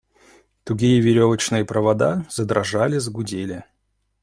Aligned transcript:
Тугие 0.63 0.99
веревочные 0.99 1.63
провода 1.63 2.25
задрожали, 2.27 2.97
загудели. 2.97 3.65